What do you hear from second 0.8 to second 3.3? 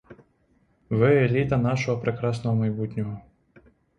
Ви еліта нашого прекрасного майбутнього.